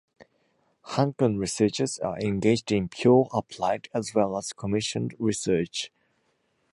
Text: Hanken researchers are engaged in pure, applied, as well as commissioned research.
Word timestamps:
Hanken 0.83 1.37
researchers 1.37 1.99
are 1.99 2.17
engaged 2.19 2.71
in 2.71 2.87
pure, 2.89 3.29
applied, 3.31 3.87
as 3.93 4.15
well 4.15 4.35
as 4.35 4.51
commissioned 4.51 5.13
research. 5.19 5.91